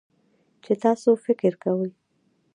چې 0.63 0.73
تاسو 0.83 1.09
فکر 1.25 1.51
کوئ 1.63 1.91